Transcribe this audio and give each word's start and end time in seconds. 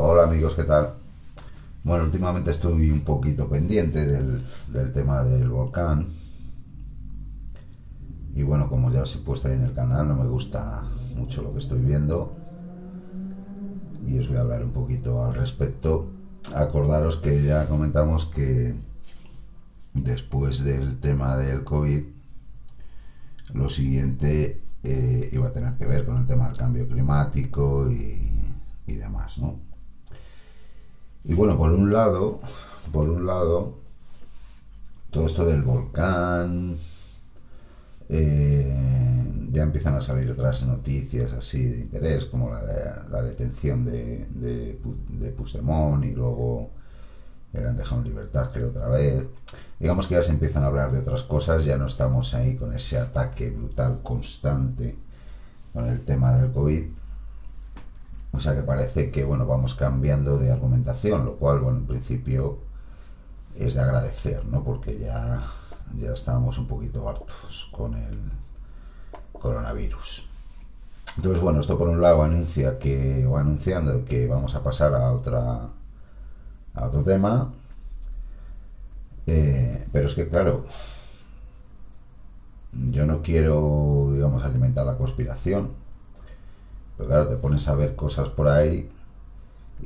Hola 0.00 0.22
amigos, 0.22 0.54
¿qué 0.54 0.62
tal? 0.62 0.90
Bueno, 1.82 2.04
últimamente 2.04 2.52
estoy 2.52 2.88
un 2.88 3.00
poquito 3.00 3.48
pendiente 3.48 4.06
del, 4.06 4.44
del, 4.68 4.92
tema 4.92 5.24
del 5.24 5.48
volcán. 5.48 6.06
Y 8.32 8.44
bueno, 8.44 8.68
como 8.68 8.92
ya 8.92 9.02
os 9.02 9.16
he 9.16 9.18
puesto 9.18 9.48
ahí 9.48 9.54
en 9.54 9.64
el 9.64 9.74
canal, 9.74 10.06
no 10.06 10.14
me 10.14 10.28
gusta 10.28 10.84
mucho 11.16 11.42
lo 11.42 11.52
que 11.52 11.58
estoy 11.58 11.80
viendo. 11.80 12.32
Y 14.06 14.16
os 14.20 14.28
voy 14.28 14.36
a 14.36 14.42
hablar 14.42 14.62
un 14.62 14.70
poquito 14.70 15.24
al 15.24 15.34
respecto. 15.34 16.06
Acordaros 16.54 17.16
que 17.16 17.42
ya 17.42 17.66
comentamos 17.66 18.26
que 18.26 18.76
después 19.94 20.62
del 20.62 21.00
tema 21.00 21.36
del 21.36 21.64
COVID, 21.64 22.04
lo 23.52 23.68
siguiente 23.68 24.62
eh, 24.84 25.28
iba 25.32 25.48
a 25.48 25.52
tener 25.52 25.74
que 25.74 25.86
ver 25.86 26.06
con 26.06 26.18
el 26.18 26.26
tema 26.28 26.46
del 26.46 26.56
cambio 26.56 26.86
climático 26.86 27.90
y, 27.90 28.54
y 28.86 28.94
demás, 28.94 29.38
¿no? 29.38 29.67
Y 31.24 31.34
bueno, 31.34 31.56
por 31.56 31.72
un 31.72 31.92
lado, 31.92 32.40
por 32.92 33.08
un 33.08 33.26
lado, 33.26 33.74
todo 35.10 35.26
esto 35.26 35.44
del 35.44 35.62
volcán, 35.62 36.76
eh, 38.08 39.48
ya 39.52 39.62
empiezan 39.62 39.94
a 39.94 40.00
salir 40.00 40.30
otras 40.30 40.62
noticias 40.62 41.32
así 41.32 41.62
de 41.64 41.80
interés, 41.80 42.24
como 42.24 42.50
la, 42.50 42.64
de, 42.64 43.10
la 43.10 43.22
detención 43.22 43.84
de, 43.84 44.26
de, 44.30 44.80
de 45.08 45.30
Puigdemont 45.30 46.04
y 46.04 46.12
luego 46.12 46.70
le 47.52 47.66
han 47.66 47.76
dejado 47.76 48.02
en 48.02 48.08
libertad, 48.08 48.50
creo, 48.52 48.68
otra 48.68 48.88
vez. 48.88 49.24
Digamos 49.78 50.06
que 50.06 50.14
ya 50.14 50.22
se 50.22 50.32
empiezan 50.32 50.64
a 50.64 50.66
hablar 50.66 50.92
de 50.92 50.98
otras 50.98 51.22
cosas, 51.22 51.64
ya 51.64 51.76
no 51.78 51.86
estamos 51.86 52.34
ahí 52.34 52.56
con 52.56 52.74
ese 52.74 52.98
ataque 52.98 53.50
brutal 53.50 54.00
constante 54.02 54.96
con 55.72 55.86
el 55.86 56.00
tema 56.04 56.32
del 56.32 56.50
COVID. 56.52 56.84
O 58.32 58.40
sea 58.40 58.54
que 58.54 58.62
parece 58.62 59.10
que 59.10 59.24
bueno, 59.24 59.46
vamos 59.46 59.74
cambiando 59.74 60.38
de 60.38 60.52
argumentación, 60.52 61.24
lo 61.24 61.36
cual, 61.36 61.60
bueno, 61.60 61.78
en 61.78 61.86
principio 61.86 62.58
es 63.56 63.74
de 63.74 63.80
agradecer, 63.80 64.44
¿no? 64.46 64.62
Porque 64.62 64.98
ya, 64.98 65.42
ya 65.96 66.12
estábamos 66.12 66.58
un 66.58 66.66
poquito 66.66 67.08
hartos 67.08 67.68
con 67.72 67.94
el 67.94 68.18
coronavirus. 69.32 70.26
Entonces, 71.16 71.40
bueno, 71.42 71.60
esto 71.60 71.76
por 71.78 71.88
un 71.88 72.00
lado 72.00 72.22
anuncia 72.22 72.78
que, 72.78 73.26
o 73.26 73.38
anunciando 73.38 74.04
que 74.04 74.28
vamos 74.28 74.54
a 74.54 74.62
pasar 74.62 74.94
a 74.94 75.12
otra 75.12 75.70
a 76.74 76.86
otro 76.86 77.02
tema. 77.02 77.52
Eh, 79.26 79.86
pero 79.92 80.06
es 80.06 80.14
que, 80.14 80.28
claro, 80.28 80.64
yo 82.72 83.06
no 83.06 83.22
quiero, 83.22 84.10
digamos, 84.14 84.42
alimentar 84.44 84.86
la 84.86 84.96
conspiración 84.96 85.70
pero 86.98 87.08
claro, 87.08 87.28
te 87.28 87.36
pones 87.36 87.68
a 87.68 87.76
ver 87.76 87.94
cosas 87.94 88.28
por 88.28 88.48
ahí 88.48 88.90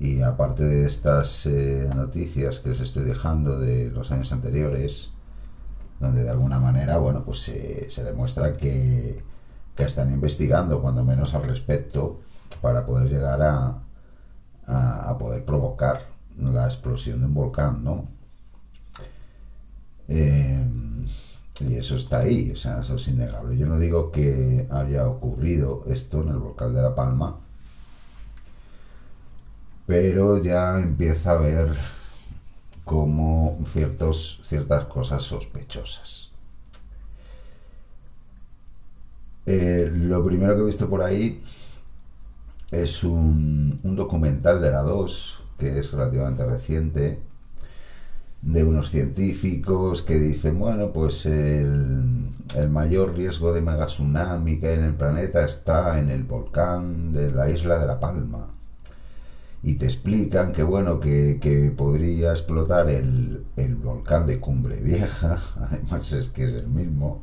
y 0.00 0.22
aparte 0.22 0.64
de 0.64 0.86
estas 0.86 1.44
eh, 1.44 1.88
noticias 1.94 2.58
que 2.58 2.70
os 2.70 2.80
estoy 2.80 3.04
dejando 3.04 3.58
de 3.58 3.90
los 3.90 4.10
años 4.10 4.32
anteriores, 4.32 5.10
donde 6.00 6.24
de 6.24 6.30
alguna 6.30 6.58
manera, 6.58 6.96
bueno, 6.96 7.22
pues 7.22 7.40
se 7.40 8.02
demuestra 8.02 8.56
que, 8.56 9.22
que, 9.76 9.82
están 9.84 10.10
investigando 10.10 10.80
cuando 10.80 11.04
menos 11.04 11.34
al 11.34 11.42
respecto 11.42 12.20
para 12.62 12.86
poder 12.86 13.10
llegar 13.10 13.42
a, 13.42 13.82
a, 14.66 15.18
poder 15.18 15.44
provocar 15.44 16.00
la 16.38 16.64
explosión 16.64 17.20
de 17.20 17.26
un 17.26 17.34
volcán, 17.34 17.84
¿no? 17.84 18.08
Eh, 20.08 20.64
y 21.68 21.76
eso 21.76 21.96
está 21.96 22.20
ahí, 22.20 22.50
o 22.52 22.56
sea, 22.56 22.80
eso 22.80 22.96
es 22.96 23.08
innegable. 23.08 23.56
Yo 23.56 23.66
no 23.66 23.78
digo 23.78 24.10
que 24.10 24.66
haya 24.70 25.06
ocurrido 25.06 25.84
esto 25.88 26.22
en 26.22 26.28
el 26.28 26.36
volcán 26.38 26.74
de 26.74 26.82
La 26.82 26.94
Palma, 26.94 27.38
pero 29.86 30.42
ya 30.42 30.78
empieza 30.78 31.32
a 31.32 31.34
haber 31.34 31.70
como 32.84 33.58
ciertos, 33.72 34.42
ciertas 34.46 34.84
cosas 34.84 35.22
sospechosas. 35.22 36.30
Eh, 39.46 39.90
lo 39.92 40.24
primero 40.24 40.54
que 40.54 40.62
he 40.62 40.66
visto 40.66 40.88
por 40.88 41.02
ahí 41.02 41.42
es 42.70 43.02
un, 43.04 43.80
un 43.82 43.96
documental 43.96 44.62
de 44.62 44.70
la 44.70 44.82
2, 44.82 45.44
que 45.58 45.78
es 45.78 45.92
relativamente 45.92 46.44
reciente, 46.44 47.20
de 48.42 48.64
unos 48.64 48.90
científicos 48.90 50.02
que 50.02 50.18
dicen, 50.18 50.58
bueno, 50.58 50.92
pues 50.92 51.26
el, 51.26 52.28
el, 52.56 52.70
mayor 52.70 53.14
riesgo 53.14 53.52
de 53.52 53.62
mega 53.62 53.86
tsunami 53.86 54.58
que 54.58 54.68
hay 54.68 54.78
en 54.78 54.84
el 54.84 54.94
planeta 54.94 55.44
está 55.44 55.98
en 56.00 56.10
el 56.10 56.24
volcán 56.24 57.12
de 57.12 57.30
la 57.30 57.48
isla 57.48 57.78
de 57.78 57.86
La 57.86 58.00
Palma. 58.00 58.48
Y 59.62 59.74
te 59.74 59.84
explican 59.86 60.50
que, 60.50 60.64
bueno, 60.64 60.98
que, 60.98 61.38
que 61.40 61.70
podría 61.70 62.30
explotar 62.30 62.90
el, 62.90 63.44
el, 63.56 63.76
volcán 63.76 64.26
de 64.26 64.40
Cumbre 64.40 64.80
Vieja, 64.80 65.38
además 65.60 66.12
es 66.12 66.28
que 66.28 66.44
es 66.46 66.54
el 66.54 66.66
mismo, 66.66 67.22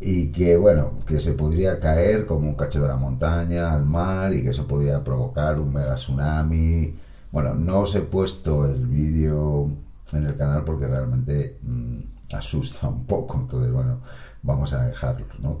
y 0.00 0.32
que, 0.32 0.56
bueno, 0.56 0.92
que 1.06 1.20
se 1.20 1.34
podría 1.34 1.78
caer 1.78 2.26
como 2.26 2.48
un 2.48 2.54
cacho 2.54 2.80
de 2.80 2.88
la 2.88 2.96
montaña 2.96 3.72
al 3.72 3.84
mar 3.84 4.32
y 4.32 4.42
que 4.42 4.50
eso 4.50 4.66
podría 4.66 5.04
provocar 5.04 5.60
un 5.60 5.72
mega 5.74 5.96
tsunami. 5.96 6.94
Bueno, 7.32 7.54
no 7.54 7.80
os 7.80 7.94
he 7.94 8.00
puesto 8.00 8.66
el 8.66 8.86
vídeo 8.86 9.70
en 10.12 10.26
el 10.26 10.36
canal 10.36 10.64
porque 10.64 10.86
realmente 10.86 11.58
mmm, 11.62 11.98
asusta 12.32 12.88
un 12.88 13.06
poco. 13.06 13.38
Entonces, 13.38 13.72
bueno, 13.72 14.00
vamos 14.42 14.72
a 14.72 14.86
dejarlo, 14.86 15.26
¿no? 15.38 15.60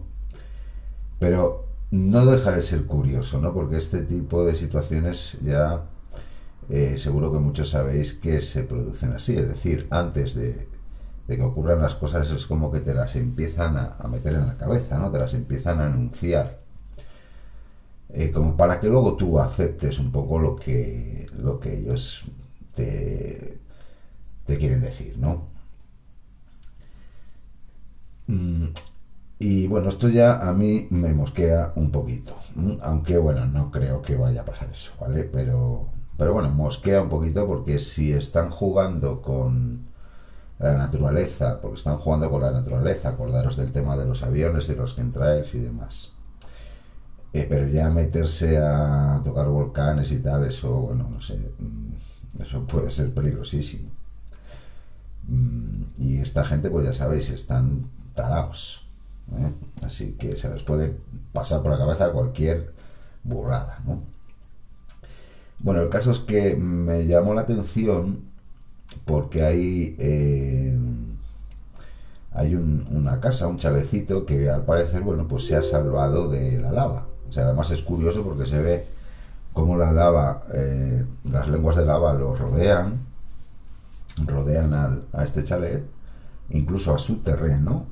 Pero 1.18 1.66
no 1.90 2.26
deja 2.26 2.52
de 2.52 2.62
ser 2.62 2.84
curioso, 2.86 3.40
¿no? 3.40 3.52
Porque 3.52 3.78
este 3.78 4.02
tipo 4.02 4.44
de 4.44 4.52
situaciones 4.52 5.38
ya 5.42 5.84
eh, 6.68 6.96
seguro 6.98 7.32
que 7.32 7.38
muchos 7.38 7.70
sabéis 7.70 8.14
que 8.14 8.42
se 8.42 8.62
producen 8.64 9.12
así. 9.12 9.36
Es 9.36 9.48
decir, 9.48 9.86
antes 9.90 10.34
de, 10.34 10.68
que 11.26 11.42
ocurran 11.42 11.80
las 11.80 11.94
cosas 11.94 12.30
es 12.30 12.46
como 12.46 12.70
que 12.70 12.80
te 12.80 12.94
las 12.94 13.16
empiezan 13.16 13.76
a, 13.76 13.96
a 13.98 14.08
meter 14.08 14.34
en 14.34 14.46
la 14.46 14.56
cabeza, 14.56 14.98
¿no? 14.98 15.10
Te 15.10 15.18
las 15.18 15.34
empiezan 15.34 15.80
a 15.80 15.86
anunciar. 15.86 16.66
Eh, 18.10 18.30
como 18.30 18.56
para 18.56 18.80
que 18.80 18.88
luego 18.88 19.16
tú 19.16 19.38
aceptes 19.38 19.98
un 19.98 20.12
poco 20.12 20.38
lo 20.38 20.56
que, 20.56 21.26
lo 21.36 21.58
que 21.58 21.76
ellos 21.76 22.24
te, 22.74 23.58
te 24.46 24.58
quieren 24.58 24.80
decir, 24.80 25.18
¿no? 25.18 25.48
Mm, 28.28 28.66
y 29.38 29.66
bueno, 29.66 29.88
esto 29.88 30.08
ya 30.08 30.48
a 30.48 30.52
mí 30.52 30.88
me 30.90 31.12
mosquea 31.14 31.72
un 31.76 31.90
poquito, 31.90 32.34
aunque 32.82 33.18
bueno, 33.18 33.46
no 33.46 33.70
creo 33.70 34.02
que 34.02 34.16
vaya 34.16 34.42
a 34.42 34.44
pasar 34.44 34.70
eso, 34.70 34.92
¿vale? 35.00 35.24
Pero, 35.24 35.88
pero 36.16 36.32
bueno, 36.32 36.50
mosquea 36.50 37.02
un 37.02 37.08
poquito 37.10 37.46
porque 37.46 37.78
si 37.78 38.12
están 38.12 38.50
jugando 38.50 39.20
con 39.22 39.86
la 40.58 40.78
naturaleza, 40.78 41.60
porque 41.60 41.76
están 41.76 41.98
jugando 41.98 42.30
con 42.30 42.42
la 42.42 42.50
naturaleza, 42.50 43.10
acordaros 43.10 43.56
del 43.56 43.72
tema 43.72 43.96
de 43.96 44.06
los 44.06 44.22
aviones, 44.22 44.66
de 44.68 44.76
los 44.76 44.96
chemtrails 44.96 45.54
y 45.54 45.60
demás. 45.60 46.12
Eh, 47.32 47.46
pero 47.48 47.68
ya 47.68 47.90
meterse 47.90 48.58
a 48.58 49.20
tocar 49.24 49.48
volcanes 49.48 50.10
y 50.12 50.20
tal, 50.20 50.46
eso, 50.46 50.70
bueno, 50.80 51.08
no 51.10 51.20
sé, 51.20 51.36
mm, 51.36 52.42
eso 52.42 52.66
puede 52.66 52.90
ser 52.90 53.12
peligrosísimo. 53.12 53.90
Mm, 55.28 55.82
y 55.98 56.18
esta 56.18 56.44
gente, 56.44 56.70
pues 56.70 56.86
ya 56.86 56.94
sabéis, 56.94 57.30
están 57.30 57.86
taraos. 58.14 58.86
¿eh? 59.32 59.52
Así 59.84 60.12
que 60.18 60.36
se 60.36 60.48
les 60.48 60.62
puede 60.62 60.96
pasar 61.32 61.62
por 61.62 61.72
la 61.72 61.78
cabeza 61.78 62.12
cualquier 62.12 62.72
burrada. 63.24 63.80
¿no? 63.86 64.00
Bueno, 65.58 65.82
el 65.82 65.88
caso 65.88 66.10
es 66.10 66.20
que 66.20 66.54
me 66.54 67.06
llamó 67.06 67.34
la 67.34 67.42
atención 67.42 68.20
porque 69.04 69.42
hay, 69.42 69.96
eh, 69.98 70.76
hay 72.32 72.54
un, 72.54 72.86
una 72.90 73.20
casa, 73.20 73.48
un 73.48 73.58
chalecito 73.58 74.26
que 74.26 74.48
al 74.50 74.64
parecer, 74.64 75.02
bueno, 75.02 75.26
pues 75.28 75.46
se 75.46 75.56
ha 75.56 75.62
salvado 75.62 76.28
de 76.28 76.58
la 76.58 76.72
lava. 76.72 77.06
O 77.28 77.32
sea, 77.32 77.44
además 77.44 77.70
es 77.70 77.82
curioso 77.82 78.22
porque 78.22 78.46
se 78.46 78.60
ve 78.60 78.86
cómo 79.52 79.76
la 79.76 79.92
lava, 79.92 80.44
eh, 80.52 81.04
las 81.24 81.48
lenguas 81.48 81.76
de 81.76 81.86
lava 81.86 82.12
lo 82.12 82.34
rodean 82.34 83.05
rodean 84.24 84.74
al, 84.74 85.04
a 85.12 85.24
este 85.24 85.44
chalet, 85.44 85.84
incluso 86.50 86.94
a 86.94 86.98
su 86.98 87.18
terreno, 87.18 87.86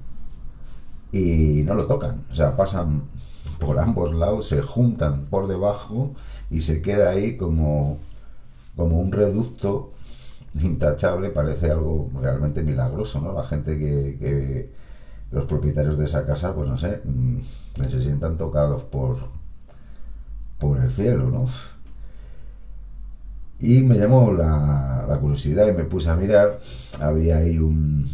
y 1.12 1.62
no 1.65 1.75
lo 1.75 1.87
tocan. 1.87 2.25
O 2.31 2.35
sea, 2.35 2.56
pasan 2.56 3.03
por 3.59 3.79
ambos 3.79 4.15
lados, 4.15 4.49
se 4.49 4.62
juntan 4.62 5.26
por 5.26 5.47
debajo 5.47 6.15
y 6.50 6.62
se 6.62 6.82
queda 6.82 7.11
ahí 7.11 7.37
como, 7.37 7.99
como 8.76 9.00
un 9.00 9.12
reducto 9.12 9.93
intachable, 10.61 11.31
parece 11.31 11.71
algo 11.71 12.11
realmente 12.21 12.62
milagroso, 12.62 13.21
¿no? 13.21 13.32
La 13.32 13.44
gente 13.44 13.79
que, 13.79 14.17
que 14.19 14.73
los 15.32 15.47
propietarios 15.47 15.99
de 15.99 16.05
esa 16.05 16.25
casa, 16.26 16.55
pues 16.55 16.69
no 16.69 16.79
sé, 16.79 17.03
mm, 17.05 17.38
se 17.88 18.03
sientan 18.03 18.37
tocados 18.37 18.82
por, 18.85 19.19
por 20.59 20.79
el 20.81 20.91
cielo, 20.91 21.31
¿no? 21.31 21.47
Y 23.61 23.81
me 23.82 23.97
llamó 23.97 24.32
la, 24.32 24.94
la, 25.06 25.18
curiosidad 25.18 25.68
y 25.68 25.72
me 25.72 25.84
puse 25.84 26.10
a 26.10 26.16
mirar. 26.16 26.60
Había 27.00 27.38
ahí 27.38 27.58
un, 27.58 28.08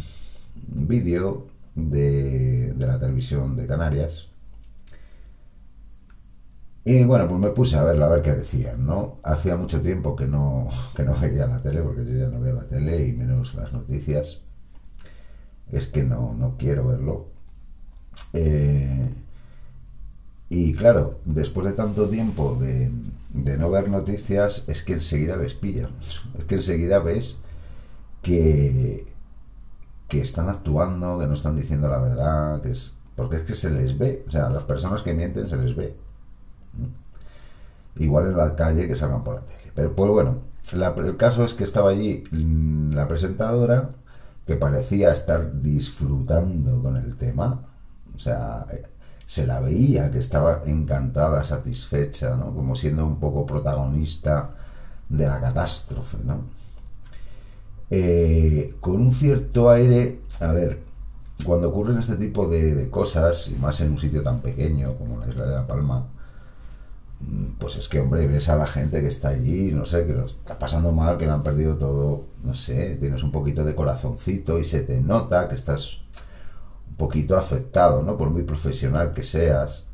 vídeo 0.67 1.47
de, 1.75 2.73
de, 2.73 2.87
la 2.87 2.99
televisión 2.99 3.55
de 3.55 3.67
Canarias. 3.67 4.31
Y 6.83 7.03
bueno, 7.03 7.27
pues 7.27 7.39
me 7.39 7.49
puse 7.51 7.77
a 7.77 7.83
verlo, 7.83 8.05
a 8.05 8.09
ver 8.09 8.21
qué 8.21 8.33
decían, 8.33 8.85
¿no? 8.85 9.19
Hacía 9.23 9.55
mucho 9.55 9.81
tiempo 9.81 10.15
que 10.15 10.27
no, 10.27 10.69
que 10.95 11.03
no 11.03 11.15
veía 11.15 11.47
la 11.47 11.61
tele, 11.61 11.81
porque 11.81 12.05
yo 12.05 12.17
ya 12.17 12.27
no 12.27 12.39
veo 12.39 12.55
la 12.55 12.67
tele 12.67 13.05
y 13.07 13.13
menos 13.13 13.55
las 13.55 13.71
noticias. 13.71 14.41
Es 15.71 15.87
que 15.87 16.03
no, 16.03 16.33
no 16.33 16.57
quiero 16.57 16.87
verlo. 16.87 17.27
Eh, 18.33 19.00
y 20.71 20.73
claro, 20.73 21.19
después 21.25 21.67
de 21.67 21.73
tanto 21.73 22.07
tiempo 22.07 22.57
de, 22.57 22.89
no 23.57 23.69
ver 23.69 23.89
noticias, 23.89 24.63
es 24.69 24.83
que 24.83 24.93
enseguida 24.93 25.35
les 25.35 25.53
pilla. 25.53 25.89
Es 26.39 26.45
que 26.45 26.55
enseguida 26.55 26.99
ves 26.99 27.39
que, 28.21 29.05
que 30.07 30.21
están 30.21 30.47
actuando, 30.47 31.19
que 31.19 31.27
no 31.27 31.33
están 31.33 31.57
diciendo 31.57 31.89
la 31.89 31.97
verdad, 31.97 32.61
que 32.61 32.71
es, 32.71 32.93
porque 33.17 33.35
es 33.35 33.41
que 33.41 33.53
se 33.53 33.69
les 33.69 33.97
ve. 33.97 34.23
O 34.25 34.31
sea, 34.31 34.49
las 34.49 34.63
personas 34.63 35.01
que 35.01 35.13
mienten 35.13 35.49
se 35.49 35.57
les 35.57 35.75
ve. 35.75 35.93
Igual 37.97 38.27
en 38.27 38.37
la 38.37 38.55
calle 38.55 38.87
que 38.87 38.95
salgan 38.95 39.25
por 39.25 39.35
la 39.35 39.41
tele. 39.41 39.73
Pero 39.75 39.93
pues 39.93 40.09
bueno, 40.09 40.37
el 40.71 41.17
caso 41.17 41.43
es 41.43 41.53
que 41.53 41.65
estaba 41.65 41.89
allí 41.89 42.23
mm, 42.31 42.93
la 42.93 43.09
presentadora 43.09 43.89
que 44.47 44.55
parecía 44.55 45.11
estar 45.11 45.61
disfrutando 45.61 46.81
con 46.81 46.95
el 46.95 47.17
tema. 47.17 47.59
O 48.15 48.19
sea, 48.19 48.65
se 49.31 49.47
la 49.47 49.61
veía 49.61 50.11
que 50.11 50.17
estaba 50.17 50.61
encantada, 50.65 51.45
satisfecha, 51.45 52.35
¿no? 52.35 52.53
Como 52.53 52.75
siendo 52.75 53.05
un 53.05 53.17
poco 53.17 53.45
protagonista 53.45 54.49
de 55.07 55.25
la 55.25 55.39
catástrofe, 55.39 56.17
¿no? 56.25 56.41
Eh, 57.89 58.75
con 58.81 58.95
un 58.99 59.13
cierto 59.13 59.69
aire, 59.69 60.19
a 60.41 60.51
ver, 60.51 60.79
cuando 61.45 61.69
ocurren 61.69 61.97
este 61.97 62.17
tipo 62.17 62.49
de, 62.49 62.89
cosas, 62.89 63.47
y 63.47 63.55
más 63.55 63.79
en 63.79 63.91
un 63.91 63.97
sitio 63.97 64.21
tan 64.21 64.41
pequeño 64.41 64.95
como 64.97 65.17
la 65.17 65.29
isla 65.29 65.45
de 65.45 65.55
La 65.55 65.65
Palma, 65.65 66.07
mm, 67.21 67.57
pues 67.57 67.77
es 67.77 67.87
que, 67.87 68.01
hombre, 68.01 68.27
ves 68.27 68.49
a 68.49 68.57
la 68.57 68.67
gente 68.67 68.99
que 68.99 69.07
está 69.07 69.29
allí, 69.29 69.71
no 69.71 69.85
sé, 69.85 70.05
que 70.05 70.11
lo 70.13 70.25
está 70.25 70.59
pasando 70.59 70.91
mal, 70.91 71.17
que 71.17 71.25
lo 71.25 71.35
han 71.35 71.43
perdido 71.43 71.77
todo, 71.77 72.25
no 72.43 72.53
sé, 72.53 72.97
tienes 72.99 73.23
un 73.23 73.31
poquito 73.31 73.63
de 73.63 73.75
corazoncito 73.75 74.59
y 74.59 74.65
se 74.65 74.81
te 74.81 74.99
nota 74.99 75.47
que 75.47 75.55
estás 75.55 76.01
poquito 77.01 77.35
afectado, 77.35 78.03
¿no? 78.03 78.15
Por 78.15 78.29
muy 78.29 78.43
profesional 78.43 79.13
que 79.13 79.23
seas, 79.23 79.87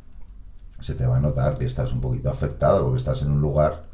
se 0.79 0.93
te 0.93 1.07
va 1.07 1.17
a 1.17 1.19
notar 1.21 1.57
que 1.57 1.65
estás 1.65 1.93
un 1.93 2.01
poquito 2.01 2.29
afectado 2.29 2.83
porque 2.83 2.97
estás 2.97 3.21
en 3.21 3.31
un 3.31 3.41
lugar 3.41 3.85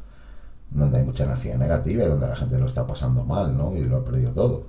donde 0.70 0.98
hay 0.98 1.04
mucha 1.04 1.24
energía 1.24 1.56
negativa 1.56 2.02
y 2.02 2.08
donde 2.08 2.26
la 2.26 2.34
gente 2.34 2.58
lo 2.58 2.66
está 2.66 2.86
pasando 2.86 3.22
mal, 3.24 3.56
¿no? 3.56 3.72
Y 3.76 3.84
lo 3.84 3.98
ha 3.98 4.04
perdido 4.04 4.32
todo. 4.32 4.66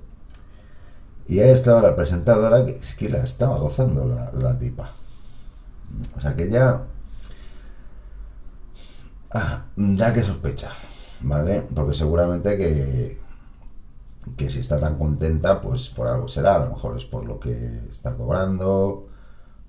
Y 1.27 1.39
ahí 1.39 1.49
estaba 1.49 1.81
la 1.81 1.95
presentadora 1.95 2.63
que 2.63 2.77
es 2.77 2.93
que 2.93 3.09
la 3.09 3.23
estaba 3.23 3.57
gozando 3.57 4.05
la, 4.05 4.31
la 4.31 4.55
tipa. 4.59 4.91
O 6.15 6.21
sea 6.21 6.35
que 6.35 6.47
ya 6.47 6.83
ah, 9.31 9.65
da 9.75 10.13
que 10.13 10.23
sospechar, 10.23 10.73
¿vale? 11.21 11.63
Porque 11.73 11.95
seguramente 11.95 12.57
que, 12.57 13.19
que 14.37 14.49
si 14.49 14.59
está 14.59 14.79
tan 14.79 14.97
contenta, 14.97 15.61
pues 15.61 15.89
por 15.89 16.07
algo 16.07 16.27
será, 16.27 16.55
a 16.55 16.65
lo 16.65 16.71
mejor 16.71 16.97
es 16.97 17.05
por 17.05 17.25
lo 17.25 17.39
que 17.39 17.81
está 17.91 18.15
cobrando 18.15 19.07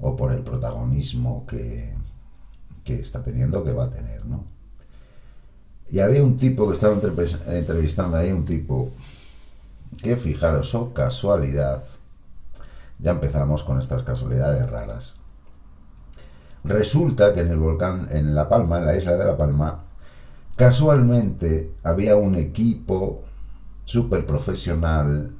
o 0.00 0.16
por 0.16 0.32
el 0.32 0.40
protagonismo 0.40 1.46
que, 1.46 1.94
que 2.84 3.00
está 3.00 3.22
teniendo, 3.22 3.62
que 3.64 3.72
va 3.72 3.84
a 3.84 3.90
tener, 3.90 4.24
¿no? 4.24 4.44
Y 5.90 6.00
había 6.00 6.22
un 6.22 6.36
tipo 6.36 6.66
que 6.66 6.74
estaba 6.74 6.94
entrevistando 7.48 8.16
ahí, 8.16 8.32
un 8.32 8.44
tipo 8.44 8.90
que 10.02 10.16
fijaros, 10.16 10.74
oh 10.74 10.92
casualidad, 10.92 11.84
ya 12.98 13.12
empezamos 13.12 13.62
con 13.62 13.78
estas 13.78 14.02
casualidades 14.02 14.68
raras. 14.68 15.14
Resulta 16.64 17.34
que 17.34 17.42
en 17.42 17.48
el 17.48 17.58
volcán, 17.58 18.08
en 18.10 18.34
La 18.34 18.48
Palma, 18.48 18.78
en 18.78 18.86
la 18.86 18.96
isla 18.96 19.16
de 19.16 19.24
La 19.24 19.36
Palma, 19.36 19.84
casualmente 20.56 21.72
había 21.84 22.16
un 22.16 22.34
equipo 22.34 23.22
súper 23.86 24.26
profesional 24.26 25.30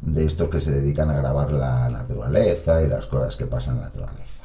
de 0.00 0.24
estos 0.24 0.48
que 0.48 0.60
se 0.60 0.70
dedican 0.70 1.10
a 1.10 1.16
grabar 1.16 1.50
la 1.50 1.88
naturaleza 1.88 2.82
y 2.82 2.88
las 2.88 3.06
cosas 3.06 3.36
que 3.36 3.46
pasan 3.46 3.74
en 3.74 3.80
la 3.80 3.86
naturaleza. 3.88 4.44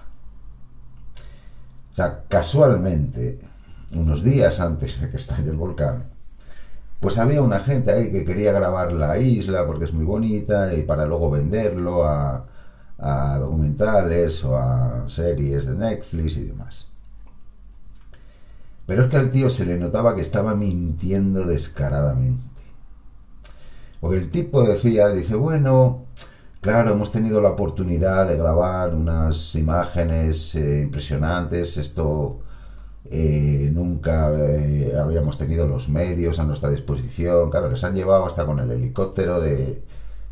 O 1.91 1.95
sea, 1.95 2.23
casualmente, 2.27 3.39
unos 3.93 4.23
días 4.23 4.59
antes 4.59 4.99
de 4.99 5.11
que 5.11 5.17
estalle 5.17 5.51
el 5.51 5.57
volcán, 5.57 6.05
pues 6.99 7.17
había 7.17 7.41
una 7.41 7.59
gente 7.59 7.91
ahí 7.91 8.11
que 8.11 8.25
quería 8.25 8.53
grabar 8.53 8.93
la 8.93 9.17
isla 9.19 9.67
porque 9.67 9.85
es 9.85 9.93
muy 9.93 10.05
bonita 10.05 10.73
y 10.73 10.83
para 10.83 11.05
luego 11.05 11.29
venderlo 11.29 12.05
a, 12.05 12.45
a 12.97 13.37
documentales 13.37 14.43
o 14.45 14.57
a 14.57 15.03
series 15.07 15.65
de 15.65 15.75
Netflix 15.75 16.37
y 16.37 16.45
demás. 16.45 16.87
Pero 18.87 19.03
es 19.03 19.11
que 19.11 19.17
al 19.17 19.31
tío 19.31 19.49
se 19.49 19.65
le 19.65 19.77
notaba 19.77 20.15
que 20.15 20.21
estaba 20.21 20.55
mintiendo 20.55 21.43
descaradamente. 21.43 22.52
Porque 24.03 24.17
el 24.17 24.29
tipo 24.29 24.61
decía, 24.65 25.07
dice, 25.07 25.33
bueno, 25.33 26.07
claro, 26.59 26.91
hemos 26.91 27.09
tenido 27.13 27.39
la 27.39 27.51
oportunidad 27.51 28.27
de 28.27 28.35
grabar 28.35 28.93
unas 28.93 29.55
imágenes 29.55 30.55
eh, 30.55 30.81
impresionantes, 30.83 31.77
esto 31.77 32.41
eh, 33.09 33.69
nunca 33.71 34.29
eh, 34.37 34.93
habíamos 35.01 35.37
tenido 35.37 35.69
los 35.69 35.87
medios 35.87 36.37
a 36.39 36.43
nuestra 36.43 36.69
disposición, 36.69 37.49
claro, 37.49 37.69
les 37.69 37.81
han 37.85 37.95
llevado 37.95 38.25
hasta 38.25 38.45
con 38.45 38.59
el 38.59 38.71
helicóptero 38.71 39.39
de, 39.39 39.81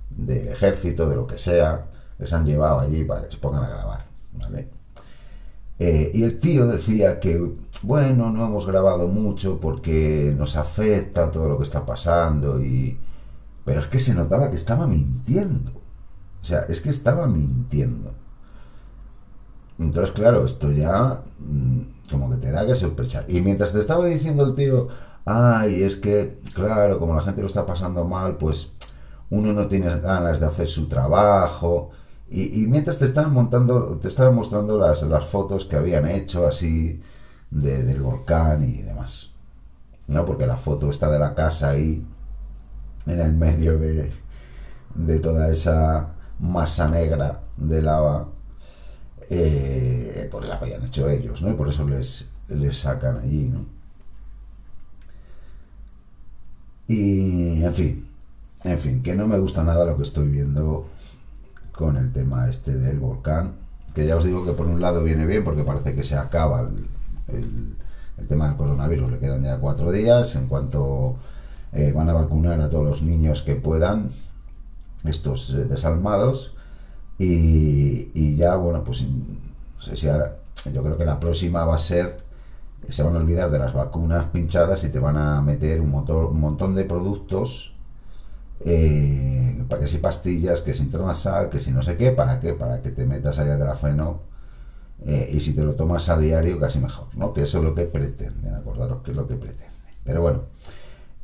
del 0.10 0.50
ejército, 0.50 1.08
de 1.08 1.16
lo 1.16 1.26
que 1.26 1.38
sea, 1.38 1.86
les 2.20 2.34
han 2.34 2.46
llevado 2.46 2.82
allí 2.82 3.06
para 3.06 3.22
que 3.22 3.32
se 3.32 3.38
pongan 3.38 3.64
a 3.64 3.70
grabar, 3.70 4.06
¿vale? 4.34 4.68
y 5.80 6.24
el 6.24 6.42
tío 6.42 6.68
decía 6.68 7.22
que, 7.22 7.42
bueno, 7.84 8.32
no 8.32 8.46
hemos 8.46 8.68
grabado 8.68 9.08
mucho 9.08 9.62
porque 9.62 10.36
nos 10.38 10.58
afecta 10.58 11.32
todo 11.32 11.48
lo 11.48 11.58
que 11.58 11.64
está 11.64 11.86
pasando 11.86 12.62
y, 12.62 12.98
pero 13.66 13.80
es 13.80 13.88
que 13.88 14.00
se 14.00 14.16
notaba 14.16 14.50
que 14.50 14.56
estaba 14.56 14.88
mintiendo. 14.88 15.72
O 16.42 16.44
sea, 16.44 16.62
es 16.70 16.82
que 16.82 16.90
estaba 16.90 17.28
mintiendo. 17.28 18.14
Entonces, 19.78 20.12
claro, 20.12 20.46
esto 20.46 20.72
ya 20.72 21.22
mm, 21.40 22.10
como 22.12 22.30
que 22.30 22.38
te 22.38 22.52
da 22.52 22.66
que 22.66 22.76
sospechar. 22.76 23.26
Y 23.28 23.42
mientras 23.42 23.74
te 23.74 23.80
estaba 23.80 24.06
diciendo 24.06 24.46
el 24.46 24.56
tío, 24.56 24.88
ay, 25.26 25.84
es 25.84 25.96
que, 25.96 26.40
claro, 26.54 27.00
como 27.00 27.16
la 27.16 27.22
gente 27.22 27.42
lo 27.42 27.48
está 27.48 27.66
pasando 27.66 28.06
mal, 28.06 28.38
pues 28.38 28.72
uno 29.30 29.54
no 29.54 29.68
tiene 29.68 29.88
ganas 30.00 30.40
de 30.40 30.46
hacer 30.46 30.68
su 30.68 30.88
trabajo. 30.88 31.92
Y, 32.30 32.66
mientras 32.68 32.98
te 32.98 33.06
estaban 33.06 33.34
montando, 33.34 33.98
te 33.98 34.08
estaban 34.08 34.36
mostrando 34.36 34.78
las, 34.78 35.04
las 35.04 35.26
fotos 35.26 35.66
que 35.66 35.76
habían 35.76 36.08
hecho 36.08 36.48
así 36.48 37.02
del 37.50 38.02
volcán 38.02 38.64
y 38.64 38.82
demás. 38.82 39.32
¿No? 40.08 40.26
Porque 40.26 40.48
la 40.48 40.58
foto 40.58 40.90
está 40.90 41.12
de 41.12 41.20
la 41.20 41.36
casa 41.36 41.70
ahí 41.70 42.06
en 43.06 43.20
el 43.20 43.34
medio 43.34 43.78
de, 43.78 44.12
de 44.96 45.20
toda 45.20 45.50
esa 45.50 46.14
masa 46.40 46.90
negra 46.90 47.42
de 47.58 47.82
lava, 47.82 48.28
eh, 49.30 50.28
pues 50.32 50.46
la 50.46 50.56
habían 50.56 50.84
hecho 50.84 51.10
ellos, 51.10 51.42
¿no? 51.42 51.52
Y 51.52 51.54
por 51.54 51.70
eso 51.70 51.88
les, 51.88 52.30
les 52.50 52.78
sacan 52.78 53.18
allí, 53.18 53.48
¿no? 53.48 53.66
Y, 56.88 57.64
en 57.64 57.74
fin, 57.74 58.08
en 58.64 58.80
fin, 58.80 59.02
que 59.02 59.16
no 59.16 59.28
me 59.28 59.40
gusta 59.40 59.64
nada 59.64 59.86
lo 59.86 59.96
que 59.96 60.04
estoy 60.04 60.28
viendo 60.28 60.88
con 61.72 61.96
el 61.96 62.12
tema 62.12 62.50
este 62.50 62.76
del 62.76 63.00
volcán, 63.00 63.54
que 63.96 64.06
ya 64.06 64.18
os 64.18 64.26
digo 64.26 64.46
que 64.46 64.52
por 64.52 64.68
un 64.68 64.82
lado 64.82 65.02
viene 65.04 65.26
bien 65.26 65.44
porque 65.44 65.64
parece 65.64 65.96
que 65.96 66.04
se 66.04 66.16
acaba 66.16 66.62
el, 67.30 67.76
el 68.18 68.28
tema 68.28 68.48
del 68.48 68.58
coronavirus, 68.58 69.12
le 69.12 69.20
quedan 69.20 69.44
ya 69.44 69.58
cuatro 69.58 69.92
días, 69.92 70.36
en 70.36 70.48
cuanto 70.48 71.16
eh, 71.74 71.94
van 71.96 72.10
a 72.10 72.14
vacunar 72.14 72.60
a 72.60 72.70
todos 72.70 72.86
los 72.86 73.02
niños 73.02 73.42
que 73.44 73.56
puedan, 73.56 74.10
estos 75.06 75.52
eh, 75.52 75.66
desalmados, 75.66 76.54
y, 77.18 78.36
ya, 78.36 78.56
bueno, 78.56 78.84
pues 78.84 79.06
yo 80.74 80.84
creo 80.84 80.98
que 80.98 81.06
la 81.06 81.20
próxima 81.20 81.64
va 81.66 81.76
a 81.76 81.80
ser, 81.80 82.24
se 82.90 83.04
van 83.04 83.16
a 83.16 83.20
olvidar 83.20 83.52
de 83.52 83.60
las 83.60 83.74
vacunas 83.74 84.26
pinchadas 84.26 84.84
y 84.84 84.90
te 84.90 85.00
van 85.00 85.18
a 85.18 85.40
meter 85.40 85.82
un, 85.82 85.94
un 85.94 86.40
montón 86.40 86.74
de 86.74 86.84
productos, 86.84 87.74
eh, 88.66 89.64
para 89.70 89.84
que 89.84 89.88
si 89.88 90.00
pastillas, 90.00 90.62
que 90.62 90.74
si 90.74 90.84
intranasal, 90.84 91.50
que 91.50 91.60
si 91.60 91.72
no 91.72 91.84
sé 91.84 91.96
qué, 91.96 92.12
¿para 92.12 92.40
qué? 92.40 92.54
Para 92.54 92.82
que 92.82 92.90
te 92.90 93.06
metas 93.06 93.38
ahí 93.38 93.50
el 93.50 93.58
grafeno 93.58 94.32
y 95.32 95.40
si 95.40 95.56
te 95.56 95.64
lo 95.64 95.74
tomas 95.74 96.10
a 96.10 96.18
diario 96.18 96.60
casi 96.60 96.80
mejor, 96.80 97.08
¿no? 97.16 97.34
Que 97.34 97.42
eso 97.42 97.58
es 97.58 97.64
lo 97.64 97.74
que 97.74 97.86
pretenden, 97.86 98.54
acordaros 98.54 99.02
que 99.02 99.12
es 99.12 99.18
lo 99.18 99.28
que 99.28 99.36
pretenden. 99.36 99.72
Pero 100.04 100.22
bueno, 100.22 100.42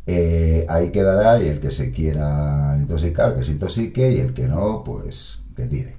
eh, 0.08 0.66
ahí 0.70 0.92
quedará 0.92 1.42
y 1.42 1.48
el 1.48 1.60
que 1.60 1.70
se 1.70 1.92
quiera 1.92 2.76
intoxicar, 2.80 3.36
que 3.36 3.44
se 3.44 3.52
intoxique 3.52 4.12
y 4.12 4.20
el 4.20 4.34
que 4.34 4.48
no, 4.48 4.84
pues 4.84 5.44
que 5.56 5.68
tire. 5.68 5.98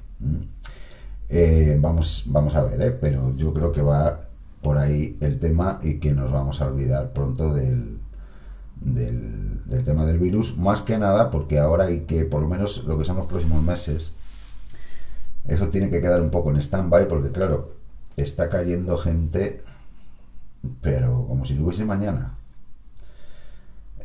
Eh, 1.29 1.77
vamos, 1.79 2.25
vamos 2.27 2.55
a 2.57 2.63
ver, 2.63 2.81
¿eh? 2.81 2.91
pero 2.91 3.37
yo 3.37 3.53
creo 3.53 3.71
que 3.71 3.83
va 3.83 4.21
por 4.63 4.79
ahí 4.79 5.17
el 5.21 5.39
tema 5.39 5.79
y 5.83 5.99
que 5.99 6.13
nos 6.13 6.33
vamos 6.33 6.61
a 6.61 6.67
olvidar 6.67 7.13
pronto 7.13 7.53
del, 7.53 8.01
del, 8.81 9.61
del, 9.67 9.85
tema 9.85 10.07
del 10.07 10.19
virus, 10.19 10.57
más 10.57 10.83
que 10.83 10.99
nada 10.99 11.31
porque 11.31 11.59
ahora 11.59 11.85
hay 11.85 12.01
que, 12.01 12.25
por 12.25 12.41
lo 12.41 12.49
menos 12.49 12.85
lo 12.85 12.99
que 12.99 13.05
son 13.05 13.19
los 13.19 13.27
próximos 13.27 13.63
meses, 13.63 14.13
eso 15.47 15.69
tiene 15.69 15.91
que 15.91 16.01
quedar 16.01 16.23
un 16.23 16.31
poco 16.31 16.51
en 16.51 16.57
stand-by 16.57 17.07
porque 17.09 17.31
claro, 17.31 17.71
está 18.17 18.49
cayendo 18.49 18.97
gente 18.99 19.63
pero 20.81 21.27
como 21.27 21.45
si 21.45 21.55
no 21.55 21.67
hubiese 21.67 21.85
mañana. 21.85 22.38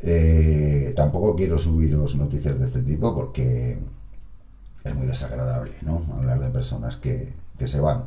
Eh, 0.05 0.91
tampoco 0.97 1.33
quiero 1.33 1.57
subiros 1.57 2.15
noticias 2.15 2.59
de 2.59 2.65
este 2.65 2.81
tipo 2.81 3.15
porque 3.15 3.77
es 4.83 4.95
muy 4.95 5.07
desagradable, 5.07 5.71
¿no? 5.81 6.03
Hablar 6.13 6.41
de 6.41 6.49
personas 6.49 6.97
que, 6.97 7.33
se 7.65 7.79
van. 7.79 8.03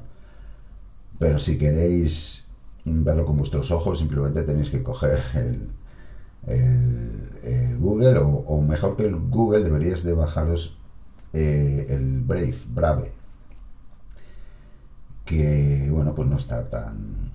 Pero 1.18 1.38
si 1.38 1.56
queréis 1.56 2.44
verlo 2.84 3.24
con 3.24 3.38
vuestros 3.38 3.70
ojos, 3.70 3.98
simplemente 3.98 4.42
tenéis 4.42 4.68
que 4.68 4.82
coger 4.82 5.18
el, 5.34 5.70
el, 7.42 7.78
Google, 7.78 8.18
o, 8.18 8.60
mejor 8.60 8.96
que 8.96 9.06
el 9.06 9.16
Google, 9.16 9.64
deberíais 9.64 10.02
de 10.02 10.12
bajaros 10.12 10.76
eh, 11.32 11.86
el 11.88 12.20
Brave, 12.20 12.58
Brave, 12.68 13.12
que 15.24 15.88
bueno, 15.90 16.14
pues 16.14 16.28
no 16.28 16.36
está 16.36 16.68
tan 16.68 17.32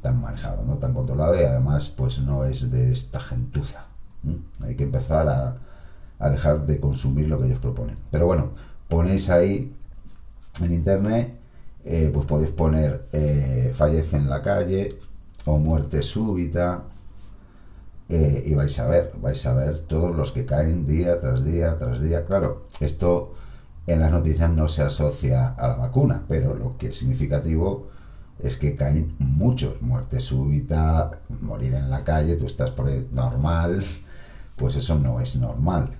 tan 0.00 0.20
manejado, 0.20 0.64
no 0.64 0.76
tan 0.76 0.94
controlado 0.94 1.34
y 1.34 1.44
además 1.44 1.88
pues 1.88 2.18
no 2.18 2.44
es 2.44 2.70
de 2.70 2.92
esta 2.92 3.20
gentuza. 3.20 3.86
Hay 4.62 4.74
que 4.76 4.84
empezar 4.84 5.28
a, 5.28 5.56
a, 6.18 6.30
dejar 6.30 6.66
de 6.66 6.78
consumir 6.78 7.28
lo 7.28 7.38
que 7.38 7.46
ellos 7.46 7.58
proponen. 7.58 7.96
Pero 8.10 8.26
bueno, 8.26 8.50
ponéis 8.88 9.30
ahí 9.30 9.74
en 10.60 10.74
internet, 10.74 11.34
eh, 11.84 12.10
pues 12.12 12.26
podéis 12.26 12.50
poner 12.50 13.06
eh, 13.12 13.72
fallece 13.74 14.16
en 14.16 14.28
la 14.28 14.42
calle 14.42 14.98
o 15.46 15.56
muerte 15.56 16.02
súbita 16.02 16.82
eh, 18.10 18.42
y 18.44 18.54
vais 18.54 18.78
a 18.78 18.86
ver, 18.86 19.12
vais 19.22 19.46
a 19.46 19.54
ver 19.54 19.80
todos 19.80 20.14
los 20.14 20.32
que 20.32 20.44
caen 20.44 20.86
día 20.86 21.20
tras 21.20 21.44
día 21.44 21.78
tras 21.78 22.00
día. 22.02 22.26
Claro, 22.26 22.66
esto 22.80 23.34
en 23.86 24.00
las 24.00 24.10
noticias 24.12 24.50
no 24.50 24.68
se 24.68 24.82
asocia 24.82 25.48
a 25.48 25.68
la 25.68 25.76
vacuna, 25.76 26.24
pero 26.28 26.54
lo 26.54 26.76
que 26.76 26.88
es 26.88 26.98
significativo 26.98 27.88
es 28.42 28.56
que 28.56 28.76
caen 28.76 29.14
muchos. 29.18 29.80
Muerte 29.82 30.20
súbita, 30.20 31.10
morir 31.40 31.74
en 31.74 31.90
la 31.90 32.04
calle, 32.04 32.36
tú 32.36 32.46
estás 32.46 32.70
por 32.70 32.90
normal, 33.12 33.84
pues 34.56 34.76
eso 34.76 34.98
no 34.98 35.20
es 35.20 35.36
normal. 35.36 35.90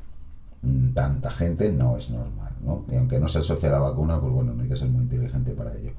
Tanta 0.95 1.31
gente 1.31 1.73
no 1.73 1.97
es 1.97 2.11
normal, 2.11 2.53
¿no? 2.63 2.85
Y 2.91 2.97
aunque 2.97 3.19
no 3.19 3.29
se 3.29 3.39
asocia 3.39 3.71
a 3.71 3.73
la 3.73 3.79
vacuna, 3.81 4.21
pues 4.21 4.33
bueno, 4.33 4.53
no 4.53 4.63
hay 4.63 4.69
que 4.69 4.77
ser 4.77 4.89
muy 4.89 5.03
inteligente 5.03 5.53
para 5.53 5.75
ello. 5.75 5.93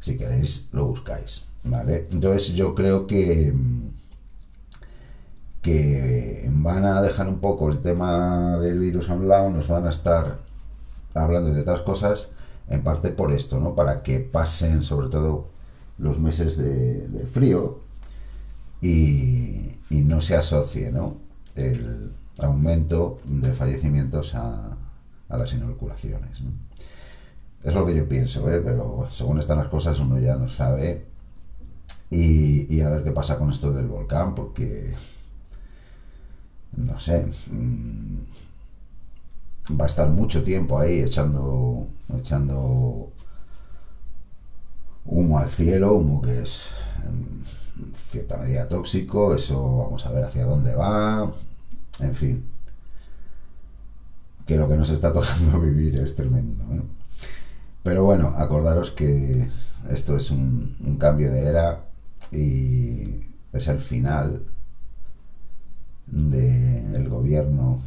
Si 0.00 0.16
queréis, 0.16 0.68
lo 0.72 0.86
buscáis, 0.86 1.46
¿vale? 1.62 2.08
Entonces 2.10 2.54
yo 2.54 2.74
creo 2.74 3.06
que 3.06 3.54
que 5.64 6.46
van 6.52 6.84
a 6.84 7.00
dejar 7.00 7.26
un 7.26 7.38
poco 7.38 7.70
el 7.70 7.80
tema 7.80 8.58
del 8.58 8.78
virus 8.78 9.08
a 9.08 9.14
un 9.14 9.28
lado, 9.28 9.48
nos 9.48 9.66
van 9.66 9.86
a 9.86 9.90
estar 9.90 10.40
hablando 11.14 11.54
de 11.54 11.62
otras 11.62 11.80
cosas, 11.80 12.32
en 12.68 12.82
parte 12.82 13.08
por 13.08 13.32
esto, 13.32 13.58
¿no? 13.58 13.74
Para 13.74 14.02
que 14.02 14.20
pasen 14.20 14.82
sobre 14.82 15.08
todo 15.08 15.48
los 15.98 16.18
meses 16.18 16.56
de, 16.56 17.26
frío 17.32 17.80
y, 18.80 19.70
no 19.90 20.20
se 20.20 20.36
asocie, 20.36 20.90
¿no? 20.90 21.16
El 21.54 22.10
aumento 22.38 23.16
de 23.24 23.52
fallecimientos 23.52 24.34
a, 24.34 24.76
las 25.28 25.52
inoculaciones. 25.52 26.42
Es 27.62 27.74
lo 27.74 27.86
que 27.86 27.94
yo 27.94 28.06
pienso, 28.08 28.48
¿eh? 28.52 28.60
pero 28.62 29.06
según 29.10 29.38
están 29.38 29.58
las 29.58 29.68
cosas 29.68 29.98
uno 29.98 30.18
ya 30.18 30.36
no 30.36 30.48
sabe. 30.48 31.06
y 32.10 32.80
a 32.80 32.90
ver 32.90 33.02
qué 33.02 33.10
pasa 33.10 33.38
con 33.38 33.50
esto 33.50 33.72
del 33.72 33.86
volcán, 33.86 34.34
porque 34.34 34.94
no 36.76 36.98
sé, 36.98 37.26
mm, 37.50 38.18
va 39.78 39.84
a 39.84 39.86
estar 39.86 40.08
mucho 40.08 40.42
tiempo 40.42 40.78
ahí 40.78 41.00
echando, 41.00 41.86
echando 42.18 43.12
al 45.38 45.50
cielo, 45.50 45.94
humo 45.94 46.22
que 46.22 46.42
es 46.42 46.66
en 47.04 47.44
cierta 48.10 48.36
medida 48.36 48.68
tóxico, 48.68 49.34
eso 49.34 49.78
vamos 49.78 50.04
a 50.06 50.12
ver 50.12 50.24
hacia 50.24 50.44
dónde 50.44 50.74
va, 50.74 51.30
en 52.00 52.14
fin, 52.14 52.44
que 54.46 54.56
lo 54.56 54.68
que 54.68 54.76
nos 54.76 54.90
está 54.90 55.12
tocando 55.12 55.60
vivir 55.60 55.98
es 55.98 56.14
tremendo. 56.14 56.64
Pero 57.82 58.04
bueno, 58.04 58.34
acordaros 58.36 58.90
que 58.90 59.48
esto 59.90 60.16
es 60.16 60.30
un, 60.30 60.76
un 60.84 60.96
cambio 60.96 61.30
de 61.32 61.44
era 61.44 61.84
y 62.32 63.26
es 63.52 63.68
el 63.68 63.80
final 63.80 64.42
del 66.06 67.08
gobierno 67.08 67.80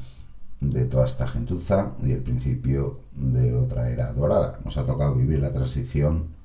de 0.60 0.86
toda 0.86 1.06
esta 1.06 1.28
gentuza 1.28 1.92
y 2.04 2.12
el 2.12 2.22
principio 2.22 3.00
de 3.14 3.56
otra 3.56 3.90
era 3.90 4.12
dorada. 4.14 4.60
Nos 4.66 4.78
ha 4.78 4.86
tocado 4.86 5.16
vivir 5.16 5.40
la 5.40 5.54
transición 5.54 6.37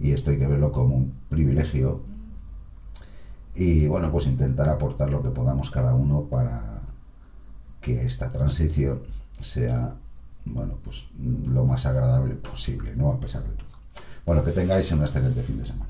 y 0.00 0.12
esto 0.12 0.30
hay 0.30 0.38
que 0.38 0.46
verlo 0.46 0.72
como 0.72 0.96
un 0.96 1.12
privilegio 1.28 2.02
y 3.54 3.86
bueno, 3.86 4.10
pues 4.10 4.26
intentar 4.26 4.68
aportar 4.68 5.10
lo 5.10 5.22
que 5.22 5.30
podamos 5.30 5.70
cada 5.70 5.94
uno 5.94 6.22
para 6.22 6.80
que 7.80 8.02
esta 8.02 8.32
transición 8.32 9.00
sea 9.40 9.94
bueno, 10.44 10.74
pues 10.82 11.06
lo 11.20 11.64
más 11.64 11.86
agradable 11.86 12.34
posible, 12.34 12.94
¿no? 12.96 13.10
A 13.10 13.20
pesar 13.20 13.42
de 13.44 13.54
todo. 13.54 13.68
Bueno, 14.24 14.44
que 14.44 14.52
tengáis 14.52 14.90
un 14.92 15.02
excelente 15.02 15.42
fin 15.42 15.58
de 15.58 15.66
semana. 15.66 15.89